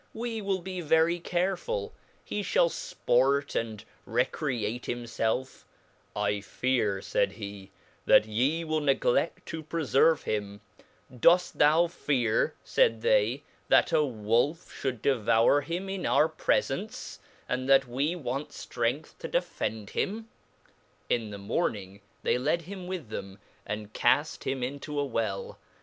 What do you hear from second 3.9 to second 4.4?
re